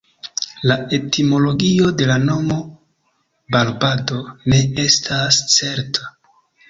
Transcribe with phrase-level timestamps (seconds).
[0.69, 2.57] La etimologio de la nomo
[3.57, 6.09] "Barbado" ne estas certa.